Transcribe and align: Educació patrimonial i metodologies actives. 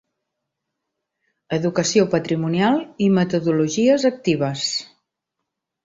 Educació 1.59 2.07
patrimonial 2.15 2.81
i 3.09 3.13
metodologies 3.21 4.11
actives. 4.15 4.69